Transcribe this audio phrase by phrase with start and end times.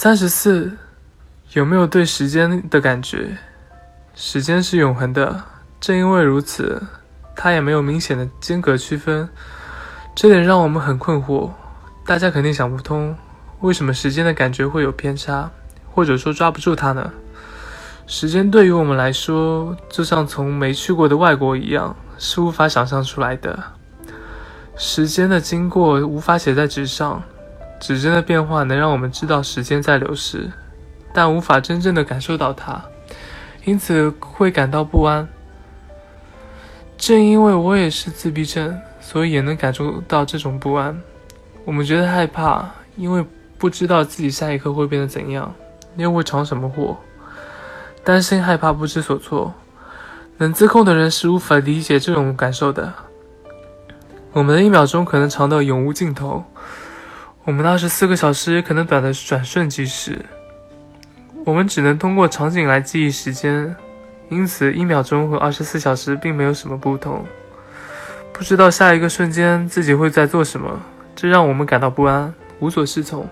[0.00, 0.78] 三十四，
[1.54, 3.36] 有没有对时间的感觉？
[4.14, 5.42] 时间是永恒的，
[5.80, 6.80] 正因为如此，
[7.34, 9.28] 它也没有明显的间隔区分，
[10.14, 11.50] 这点让我们很困惑。
[12.06, 13.16] 大家肯定想不通，
[13.58, 15.50] 为什么时间的感觉会有偏差，
[15.90, 17.10] 或者说抓不住它呢？
[18.06, 23.58] 时间对于我们来说，就像从没去过的外国一样，是无法想象出来的。
[24.76, 27.20] 时间的经过无法写在纸上。
[27.80, 30.50] 指针的变化能让我们知道时间在流逝，
[31.12, 32.82] 但无法真正的感受到它，
[33.64, 35.26] 因此会感到不安。
[36.96, 41.00] 正因为我也是自闭症，所以也能感受到这种不安。
[41.64, 43.24] 我们觉得害怕，因为
[43.56, 45.54] 不知道自己下一刻会变得怎样，
[45.96, 46.96] 又会闯什么祸。
[48.02, 49.54] 担心、害怕、不知所措。
[50.38, 52.92] 能自控的人是无法理解这种感受的。
[54.32, 56.44] 我们的一秒钟可能长到永无尽头。
[57.48, 60.22] 我们的二十四个小时可能短的转瞬即逝，
[61.46, 63.74] 我们只能通过场景来记忆时间，
[64.28, 67.24] 因此一秒钟和二十四小时并没有什么不同。
[68.34, 70.78] 不知道下一个瞬间自己会在做什么，
[71.16, 73.26] 这让我们感到不安，无所适从。